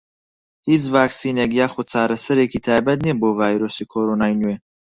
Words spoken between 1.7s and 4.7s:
چارەسەرێکی تایبەت نییە بۆ ڤایرۆسی کۆرۆنای نوێ.